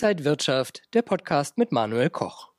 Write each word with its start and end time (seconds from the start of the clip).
Inside 0.00 0.24
Wirtschaft, 0.24 0.82
der 0.94 1.02
Podcast 1.02 1.58
mit 1.58 1.72
Manuel 1.72 2.08
Koch. 2.08 2.50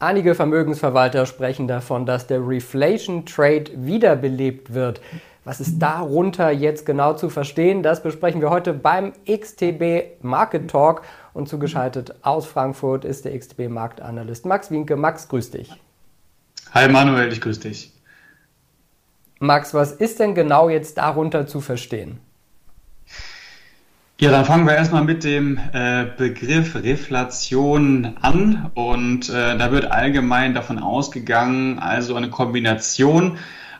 Einige 0.00 0.34
Vermögensverwalter 0.34 1.24
sprechen 1.24 1.68
davon, 1.68 2.04
dass 2.04 2.26
der 2.26 2.40
Reflation 2.44 3.24
Trade 3.24 3.66
wiederbelebt 3.76 4.74
wird. 4.74 5.00
Was 5.44 5.60
ist 5.60 5.78
darunter 5.78 6.50
jetzt 6.50 6.84
genau 6.86 7.12
zu 7.12 7.30
verstehen? 7.30 7.84
Das 7.84 8.02
besprechen 8.02 8.40
wir 8.40 8.50
heute 8.50 8.72
beim 8.72 9.12
XTB 9.24 10.20
Market 10.24 10.68
Talk. 10.68 11.02
Und 11.32 11.48
zugeschaltet 11.48 12.12
aus 12.22 12.46
Frankfurt 12.46 13.04
ist 13.04 13.24
der 13.24 13.38
XTB 13.38 13.68
Marktanalyst 13.68 14.44
Max 14.44 14.72
Wienke. 14.72 14.96
Max, 14.96 15.28
grüß 15.28 15.52
dich. 15.52 15.72
Hi 16.74 16.88
Manuel, 16.88 17.32
ich 17.32 17.40
grüße 17.40 17.60
dich. 17.60 17.92
Max, 19.38 19.74
was 19.74 19.92
ist 19.92 20.18
denn 20.18 20.34
genau 20.34 20.68
jetzt 20.68 20.98
darunter 20.98 21.46
zu 21.46 21.60
verstehen? 21.60 22.18
Ja, 24.20 24.30
dann 24.30 24.44
fangen 24.44 24.66
wir 24.66 24.74
erstmal 24.74 25.02
mit 25.02 25.24
dem 25.24 25.58
äh, 25.72 26.04
Begriff 26.14 26.74
Reflation 26.74 28.18
an 28.20 28.70
und 28.74 29.30
äh, 29.30 29.56
da 29.56 29.72
wird 29.72 29.90
allgemein 29.90 30.52
davon 30.52 30.78
ausgegangen, 30.78 31.78
also 31.78 32.16
eine 32.16 32.28
Kombination 32.28 33.38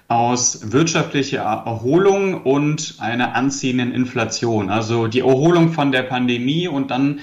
aus 0.09 0.73
wirtschaftlicher 0.73 1.43
Erholung 1.43 2.43
und 2.43 2.95
einer 3.01 3.35
anziehenden 3.35 3.93
Inflation. 3.93 4.71
Also 4.71 5.09
die 5.09 5.21
Erholung 5.21 5.75
von 5.75 5.93
der 5.93 6.05
Pandemie 6.05 6.69
und 6.69 6.91
dann 6.91 7.21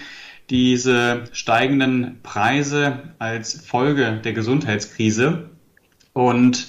diese 0.51 1.23
steigenden 1.31 2.19
Preise 2.21 2.99
als 3.17 3.65
Folge 3.65 4.21
der 4.23 4.33
Gesundheitskrise. 4.33 5.49
Und 6.13 6.67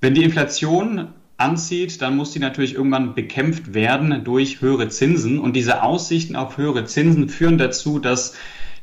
wenn 0.00 0.14
die 0.14 0.24
Inflation 0.24 1.10
anzieht, 1.44 2.02
dann 2.02 2.16
muss 2.16 2.32
die 2.32 2.38
natürlich 2.38 2.74
irgendwann 2.74 3.14
bekämpft 3.14 3.74
werden 3.74 4.24
durch 4.24 4.60
höhere 4.60 4.88
Zinsen. 4.88 5.38
Und 5.38 5.54
diese 5.54 5.82
Aussichten 5.82 6.34
auf 6.34 6.56
höhere 6.56 6.84
Zinsen 6.86 7.28
führen 7.28 7.58
dazu, 7.58 7.98
dass 7.98 8.34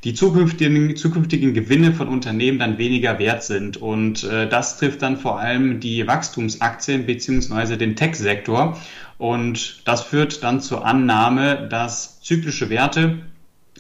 die 0.04 0.14
zukünftigen, 0.14 0.96
zukünftigen 0.96 1.54
Gewinne 1.54 1.94
von 1.94 2.08
Unternehmen 2.08 2.60
dann 2.60 2.78
weniger 2.78 3.20
wert 3.20 3.44
sind. 3.44 3.78
Und 3.78 4.24
äh, 4.24 4.48
das 4.48 4.78
trifft 4.78 5.02
dann 5.02 5.18
vor 5.18 5.40
allem 5.40 5.80
die 5.80 6.08
Wachstumsaktien 6.08 7.06
beziehungsweise 7.06 7.78
den 7.78 7.96
Tech-Sektor. 7.96 8.80
Und 9.18 9.82
das 9.86 10.04
führt 10.04 10.44
dann 10.44 10.62
zur 10.62 10.86
Annahme, 10.86 11.68
dass 11.70 12.22
zyklische 12.22 12.70
Werte 12.70 13.20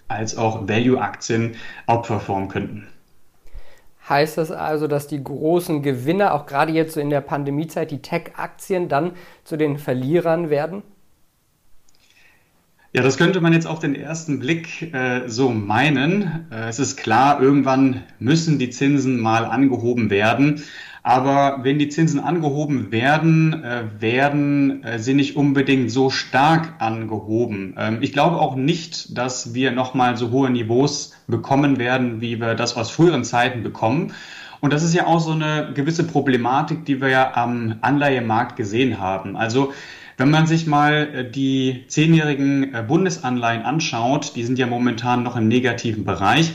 als 0.08 0.38
auch 0.38 0.68
Value-Aktien 0.68 1.56
outperformen 1.88 2.50
könnten. 2.50 2.88
Heißt 4.12 4.38
das 4.38 4.52
also, 4.52 4.88
dass 4.88 5.08
die 5.08 5.24
großen 5.24 5.84
Gewinner, 5.84 6.34
auch 6.34 6.46
gerade 6.46 6.74
jetzt 6.74 6.96
so 6.96 7.00
in 7.00 7.10
der 7.10 7.22
Pandemiezeit, 7.22 7.92
die 7.92 8.02
Tech-Aktien 8.02 8.90
dann 8.90 9.14
zu 9.46 9.56
den 9.56 9.78
Verlierern 9.78 10.50
werden? 10.50 10.84
Ja, 12.92 13.04
das 13.04 13.18
könnte 13.18 13.40
man 13.40 13.54
jetzt 13.54 13.68
auf 13.68 13.80
den 13.80 13.96
ersten 13.96 14.40
Blick 14.40 14.94
äh, 14.94 15.30
so 15.30 15.50
meinen. 15.50 16.46
Äh, 16.52 16.68
es 16.68 16.78
ist 16.78 16.98
klar, 16.98 17.42
irgendwann 17.42 18.04
müssen 18.20 18.60
die 18.60 18.70
Zinsen 18.70 19.18
mal 19.18 19.46
angehoben 19.46 20.10
werden. 20.10 20.62
Aber 21.04 21.60
wenn 21.64 21.80
die 21.80 21.90
Zinsen 21.90 22.20
angehoben 22.20 22.92
werden, 22.92 23.64
äh, 23.64 23.84
werden 24.00 24.84
äh, 24.84 25.00
sie 25.00 25.16
nicht 25.16 25.36
unbedingt 25.36 25.90
so 25.90 26.12
stark 26.12 26.76
angehoben. 26.78 27.76
Ähm, 27.78 27.98
ich 28.02 28.14
glaube 28.14 28.38
auch 28.38 28.56
nicht, 28.56 29.18
dass 29.18 29.56
wir 29.56 29.72
nochmal 29.72 30.16
so 30.16 30.30
hohe 30.30 30.52
Niveaus 30.52 31.14
bekommen 31.28 31.80
werden, 31.80 32.22
wie 32.22 32.40
wir 32.40 32.54
das 32.54 32.78
aus 32.78 32.92
früheren 32.92 33.24
Zeiten 33.24 33.64
bekommen. 33.64 34.14
Und 34.60 34.74
das 34.74 34.84
ist 34.84 34.94
ja 34.94 35.08
auch 35.08 35.20
so 35.20 35.32
eine 35.32 35.72
gewisse 35.74 36.04
Problematik, 36.04 36.86
die 36.86 37.02
wir 37.02 37.10
ja 37.10 37.34
am 37.34 37.78
Anleihemarkt 37.82 38.56
gesehen 38.56 39.00
haben. 39.00 39.36
Also 39.36 39.74
wenn 40.18 40.30
man 40.30 40.46
sich 40.46 40.68
mal 40.68 41.10
äh, 41.16 41.32
die 41.32 41.86
zehnjährigen 41.88 42.76
Bundesanleihen 42.88 43.64
anschaut, 43.64 44.36
die 44.36 44.44
sind 44.44 44.60
ja 44.60 44.68
momentan 44.68 45.24
noch 45.24 45.36
im 45.36 45.48
negativen 45.48 46.06
Bereich. 46.06 46.54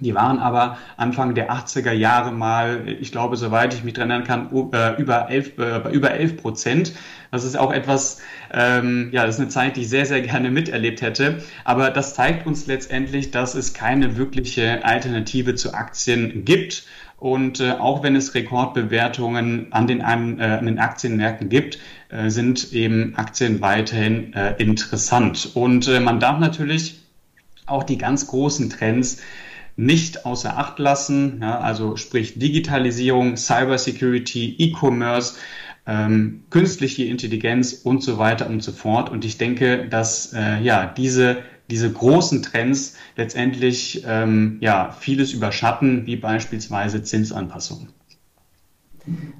Die 0.00 0.14
waren 0.14 0.38
aber 0.38 0.78
Anfang 0.96 1.34
der 1.34 1.50
80er 1.52 1.92
Jahre 1.92 2.30
mal, 2.30 2.82
ich 3.00 3.10
glaube, 3.10 3.36
soweit 3.36 3.74
ich 3.74 3.84
mich 3.84 3.94
dran 3.94 4.10
erinnern 4.10 4.50
kann, 4.50 4.72
äh, 4.72 5.00
über 5.00 5.28
11, 5.28 5.58
äh, 5.58 5.88
über 5.90 6.12
11 6.12 6.36
Prozent. 6.36 6.92
Das 7.30 7.44
ist 7.44 7.58
auch 7.58 7.72
etwas, 7.72 8.20
ähm, 8.52 9.10
ja, 9.12 9.26
das 9.26 9.36
ist 9.36 9.40
eine 9.40 9.50
Zeit, 9.50 9.76
die 9.76 9.82
ich 9.82 9.88
sehr, 9.88 10.06
sehr 10.06 10.20
gerne 10.20 10.50
miterlebt 10.50 11.02
hätte. 11.02 11.42
Aber 11.64 11.90
das 11.90 12.14
zeigt 12.14 12.46
uns 12.46 12.66
letztendlich, 12.66 13.30
dass 13.30 13.54
es 13.54 13.74
keine 13.74 14.16
wirkliche 14.16 14.84
Alternative 14.84 15.54
zu 15.54 15.74
Aktien 15.74 16.44
gibt. 16.44 16.84
Und 17.18 17.58
äh, 17.58 17.72
auch 17.72 18.04
wenn 18.04 18.14
es 18.14 18.34
Rekordbewertungen 18.34 19.72
an 19.72 19.88
den, 19.88 20.02
an, 20.02 20.38
äh, 20.38 20.44
an 20.44 20.66
den 20.66 20.78
Aktienmärkten 20.78 21.48
gibt, 21.48 21.80
äh, 22.10 22.30
sind 22.30 22.72
eben 22.72 23.16
Aktien 23.16 23.60
weiterhin 23.60 24.32
äh, 24.34 24.54
interessant. 24.58 25.50
Und 25.54 25.88
man 26.02 26.20
darf 26.20 26.38
natürlich 26.38 27.00
auch 27.66 27.82
die 27.82 27.98
ganz 27.98 28.28
großen 28.28 28.70
Trends 28.70 29.20
nicht 29.78 30.26
außer 30.26 30.58
Acht 30.58 30.78
lassen. 30.78 31.38
Ja, 31.40 31.60
also 31.60 31.96
sprich 31.96 32.38
Digitalisierung, 32.38 33.36
Cybersecurity, 33.36 34.56
E-Commerce, 34.58 35.36
ähm, 35.86 36.42
künstliche 36.50 37.04
Intelligenz 37.04 37.72
und 37.72 38.02
so 38.02 38.18
weiter 38.18 38.48
und 38.48 38.62
so 38.62 38.72
fort. 38.72 39.08
Und 39.08 39.24
ich 39.24 39.38
denke, 39.38 39.88
dass 39.88 40.34
äh, 40.34 40.60
ja 40.60 40.86
diese 40.86 41.38
diese 41.70 41.92
großen 41.92 42.42
Trends 42.42 42.96
letztendlich 43.16 44.02
ähm, 44.06 44.58
ja 44.60 44.90
vieles 44.98 45.32
überschatten, 45.32 46.06
wie 46.06 46.16
beispielsweise 46.16 47.02
Zinsanpassungen. 47.02 47.88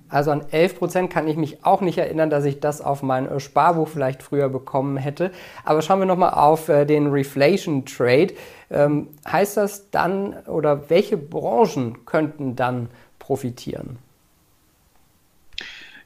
Also 0.09 0.31
an 0.31 0.45
11 0.51 0.79
Prozent 0.79 1.11
kann 1.11 1.29
ich 1.29 1.37
mich 1.37 1.65
auch 1.65 1.81
nicht 1.81 1.99
erinnern, 1.99 2.31
dass 2.31 2.45
ich 2.45 2.61
das 2.61 2.81
auf 2.81 3.03
mein 3.03 3.29
äh, 3.29 3.41
Sparbuch 3.41 3.89
vielleicht 3.89 4.23
früher 4.23 4.49
bekommen 4.49 4.97
hätte. 4.97 5.31
Aber 5.65 5.83
schauen 5.83 6.01
wir 6.01 6.07
nochmal 6.07 6.35
auf 6.35 6.69
äh, 6.69 6.85
den 6.85 7.09
Reflation 7.09 7.85
Trade. 7.85 8.35
Ähm, 8.71 9.09
heißt 9.31 9.57
das 9.57 9.91
dann 9.91 10.35
oder 10.47 10.91
welche 10.91 11.17
Branchen 11.17 12.05
könnten 12.07 12.57
dann 12.57 12.89
profitieren? 13.19 13.99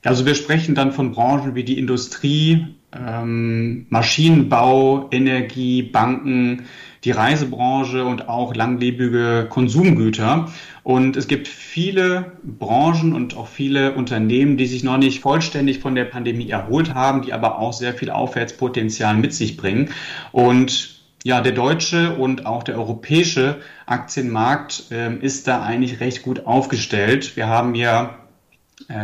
Also 0.05 0.27
wir 0.27 0.35
sprechen 0.35 0.75
dann 0.75 0.93
von 0.93 1.13
Branchen 1.13 1.55
wie 1.55 1.65
die 1.65 1.79
Industrie, 1.79 2.67
ähm, 2.93 3.87
Maschinenbau, 3.89 5.09
Energie, 5.13 5.83
Banken, 5.83 6.65
die 7.05 7.13
Reisebranche 7.13 8.05
und 8.05 8.29
auch 8.29 8.55
langlebige 8.55 9.47
Konsumgüter. 9.49 10.53
Und 10.83 11.17
es 11.17 11.29
gibt 11.29 11.49
viele 11.49 12.33
Branchen 12.43 13.13
und 13.13 13.37
auch 13.37 13.49
viele 13.49 13.95
Unternehmen, 13.95 14.57
die 14.57 14.67
sich 14.67 14.83
noch 14.85 14.99
nicht 14.99 15.21
vollständig 15.21 15.79
von 15.79 15.95
der 15.95 16.05
Pandemie 16.05 16.51
erholt 16.51 16.95
haben, 16.95 17.23
die 17.23 17.33
aber 17.33 17.59
auch 17.59 17.73
sehr 17.73 17.95
viel 17.95 18.11
Aufwärtspotenzial 18.11 19.17
mit 19.17 19.33
sich 19.35 19.57
bringen. 19.57 19.91
Und 20.33 21.01
ja, 21.25 21.41
der 21.41 21.53
deutsche 21.53 22.17
und 22.17 22.47
auch 22.47 22.65
der 22.65 22.77
europäische 22.77 23.61
Aktienmarkt 23.87 24.91
äh, 24.91 25.15
ist 25.17 25.47
da 25.47 25.63
eigentlich 25.63 26.01
recht 26.01 26.23
gut 26.23 26.47
aufgestellt. 26.47 27.37
Wir 27.37 27.47
haben 27.47 27.77
ja 27.77 28.19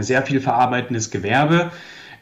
sehr 0.00 0.22
viel 0.22 0.40
verarbeitendes 0.40 1.10
Gewerbe 1.10 1.70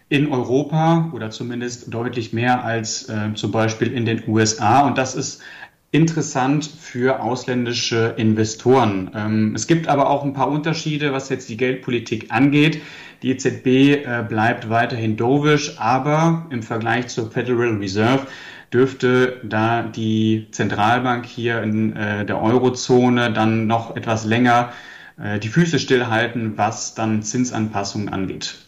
in 0.08 0.32
Europa 0.32 1.10
oder 1.12 1.30
zumindest 1.30 1.92
deutlich 1.92 2.32
mehr 2.32 2.64
als 2.64 3.08
äh, 3.08 3.34
zum 3.34 3.50
Beispiel 3.50 3.92
in 3.92 4.06
den 4.06 4.22
USA. 4.28 4.86
Und 4.86 4.98
das 4.98 5.14
ist 5.14 5.42
interessant 5.90 6.64
für 6.66 7.20
ausländische 7.20 8.14
Investoren. 8.16 9.10
Ähm, 9.14 9.54
es 9.54 9.66
gibt 9.66 9.88
aber 9.88 10.10
auch 10.10 10.24
ein 10.24 10.32
paar 10.32 10.48
Unterschiede, 10.48 11.12
was 11.12 11.28
jetzt 11.28 11.48
die 11.48 11.56
Geldpolitik 11.56 12.30
angeht. 12.30 12.82
Die 13.22 13.30
EZB 13.30 13.66
äh, 13.66 14.24
bleibt 14.28 14.68
weiterhin 14.68 15.16
dovish, 15.16 15.76
aber 15.78 16.46
im 16.50 16.62
Vergleich 16.62 17.08
zur 17.08 17.30
Federal 17.30 17.76
Reserve 17.78 18.26
dürfte 18.72 19.40
da 19.42 19.82
die 19.82 20.48
Zentralbank 20.50 21.24
hier 21.24 21.62
in 21.62 21.96
äh, 21.96 22.26
der 22.26 22.40
Eurozone 22.40 23.32
dann 23.32 23.66
noch 23.66 23.96
etwas 23.96 24.24
länger 24.24 24.70
äh, 24.70 24.95
die 25.18 25.48
Füße 25.48 25.78
stillhalten, 25.78 26.58
was 26.58 26.94
dann 26.94 27.22
Zinsanpassungen 27.22 28.10
angeht. 28.10 28.58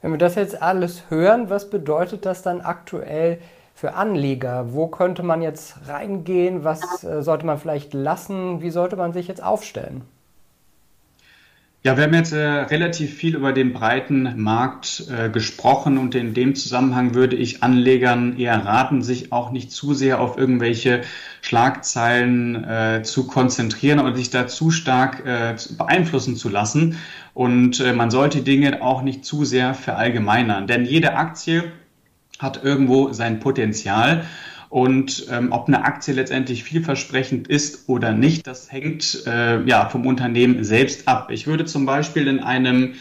Wenn 0.00 0.12
wir 0.12 0.18
das 0.18 0.36
jetzt 0.36 0.62
alles 0.62 1.10
hören, 1.10 1.50
was 1.50 1.70
bedeutet 1.70 2.24
das 2.24 2.42
dann 2.42 2.60
aktuell 2.60 3.38
für 3.74 3.94
Anleger? 3.94 4.72
Wo 4.72 4.86
könnte 4.86 5.22
man 5.22 5.42
jetzt 5.42 5.88
reingehen? 5.88 6.64
Was 6.64 7.04
äh, 7.04 7.22
sollte 7.22 7.46
man 7.46 7.58
vielleicht 7.58 7.94
lassen? 7.94 8.62
Wie 8.62 8.70
sollte 8.70 8.96
man 8.96 9.12
sich 9.12 9.28
jetzt 9.28 9.42
aufstellen? 9.42 10.02
Ja, 11.84 11.96
wir 11.96 12.04
haben 12.04 12.14
jetzt 12.14 12.32
äh, 12.32 12.38
relativ 12.38 13.14
viel 13.14 13.36
über 13.36 13.52
den 13.52 13.72
breiten 13.72 14.42
Markt 14.42 15.04
äh, 15.16 15.30
gesprochen 15.30 15.96
und 15.96 16.16
in 16.16 16.34
dem 16.34 16.56
Zusammenhang 16.56 17.14
würde 17.14 17.36
ich 17.36 17.62
Anlegern 17.62 18.36
eher 18.36 18.64
raten, 18.64 19.00
sich 19.00 19.30
auch 19.32 19.52
nicht 19.52 19.70
zu 19.70 19.94
sehr 19.94 20.20
auf 20.20 20.36
irgendwelche 20.36 21.02
Schlagzeilen 21.40 22.64
äh, 22.64 23.02
zu 23.04 23.28
konzentrieren 23.28 24.00
oder 24.00 24.16
sich 24.16 24.30
da 24.30 24.48
zu 24.48 24.72
stark 24.72 25.24
äh, 25.24 25.54
beeinflussen 25.76 26.34
zu 26.34 26.48
lassen. 26.48 26.98
Und 27.32 27.78
äh, 27.78 27.92
man 27.92 28.10
sollte 28.10 28.42
Dinge 28.42 28.82
auch 28.82 29.02
nicht 29.02 29.24
zu 29.24 29.44
sehr 29.44 29.72
verallgemeinern, 29.72 30.66
denn 30.66 30.84
jede 30.84 31.14
Aktie 31.14 31.70
hat 32.40 32.64
irgendwo 32.64 33.12
sein 33.12 33.38
Potenzial. 33.38 34.24
Und 34.68 35.26
ähm, 35.30 35.52
ob 35.52 35.68
eine 35.68 35.84
Aktie 35.84 36.12
letztendlich 36.12 36.62
vielversprechend 36.62 37.48
ist 37.48 37.88
oder 37.88 38.12
nicht, 38.12 38.46
das 38.46 38.70
hängt 38.70 39.26
äh, 39.26 39.62
ja 39.64 39.88
vom 39.88 40.06
Unternehmen 40.06 40.62
selbst 40.62 41.08
ab. 41.08 41.30
Ich 41.30 41.46
würde 41.46 41.64
zum 41.64 41.86
Beispiel 41.86 42.26
in 42.28 42.40
einem 42.40 42.94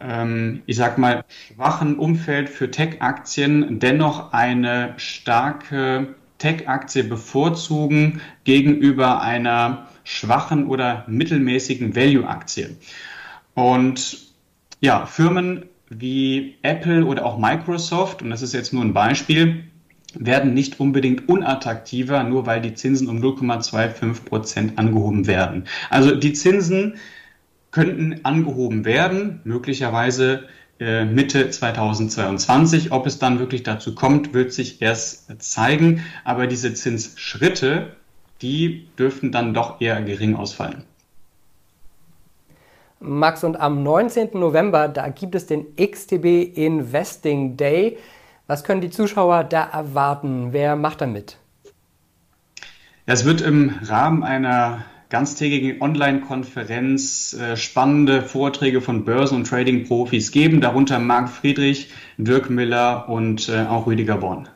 ähm, 0.00 0.62
ich 0.66 0.76
sag 0.76 0.98
mal, 0.98 1.24
schwachen 1.28 1.98
Umfeld 1.98 2.48
für 2.48 2.70
Tech-Aktien 2.70 3.78
dennoch 3.78 4.32
eine 4.32 4.94
starke 4.96 6.14
Tech-Aktie 6.38 7.04
bevorzugen 7.04 8.20
gegenüber 8.44 9.20
einer 9.20 9.88
schwachen 10.04 10.66
oder 10.66 11.04
mittelmäßigen 11.06 11.94
Value-Aktie. 11.94 12.76
Und 13.54 14.18
ja, 14.80 15.04
Firmen 15.04 15.66
wie 15.90 16.56
Apple 16.62 17.04
oder 17.04 17.26
auch 17.26 17.38
Microsoft, 17.38 18.22
und 18.22 18.30
das 18.30 18.42
ist 18.42 18.54
jetzt 18.54 18.72
nur 18.72 18.82
ein 18.82 18.94
Beispiel, 18.94 19.64
werden 20.14 20.54
nicht 20.54 20.80
unbedingt 20.80 21.28
unattraktiver, 21.28 22.24
nur 22.24 22.46
weil 22.46 22.60
die 22.60 22.74
Zinsen 22.74 23.08
um 23.08 23.18
0,25 23.18 24.24
Prozent 24.24 24.78
angehoben 24.78 25.26
werden. 25.26 25.64
Also 25.88 26.14
die 26.14 26.32
Zinsen 26.32 26.96
könnten 27.70 28.24
angehoben 28.24 28.84
werden, 28.84 29.40
möglicherweise 29.44 30.48
äh, 30.80 31.04
Mitte 31.04 31.50
2022. 31.50 32.90
Ob 32.90 33.06
es 33.06 33.18
dann 33.18 33.38
wirklich 33.38 33.62
dazu 33.62 33.94
kommt, 33.94 34.34
wird 34.34 34.52
sich 34.52 34.82
erst 34.82 35.42
zeigen. 35.42 36.04
Aber 36.24 36.46
diese 36.46 36.74
Zinsschritte, 36.74 37.96
die 38.42 38.88
dürften 38.98 39.30
dann 39.30 39.54
doch 39.54 39.80
eher 39.80 40.00
gering 40.02 40.34
ausfallen. 40.34 40.84
Max, 42.98 43.44
und 43.44 43.58
am 43.58 43.82
19. 43.82 44.30
November, 44.34 44.88
da 44.88 45.08
gibt 45.08 45.34
es 45.34 45.46
den 45.46 45.66
XTB 45.76 46.56
Investing 46.56 47.56
Day. 47.56 47.96
Was 48.50 48.64
können 48.64 48.80
die 48.80 48.90
Zuschauer 48.90 49.44
da 49.44 49.62
erwarten? 49.62 50.48
Wer 50.50 50.74
macht 50.74 51.00
da 51.00 51.06
mit? 51.06 51.36
Es 53.06 53.24
wird 53.24 53.42
im 53.42 53.78
Rahmen 53.84 54.24
einer 54.24 54.84
ganztägigen 55.08 55.80
Online-Konferenz 55.80 57.32
äh, 57.32 57.56
spannende 57.56 58.22
Vorträge 58.22 58.80
von 58.80 59.04
Börsen- 59.04 59.36
und 59.36 59.46
Trading-Profis 59.46 60.32
geben, 60.32 60.60
darunter 60.60 60.98
Marc 60.98 61.28
Friedrich, 61.28 61.92
Dirk 62.16 62.50
Miller 62.50 63.08
und 63.08 63.48
äh, 63.48 63.66
auch 63.68 63.86
Rüdiger 63.86 64.16
Born. 64.16 64.48